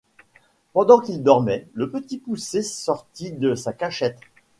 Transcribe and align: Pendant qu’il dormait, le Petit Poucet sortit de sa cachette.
Pendant 0.73 0.99
qu’il 0.99 1.21
dormait, 1.21 1.67
le 1.75 1.91
Petit 1.91 2.17
Poucet 2.17 2.63
sortit 2.63 3.33
de 3.33 3.53
sa 3.53 3.71
cachette. 3.71 4.17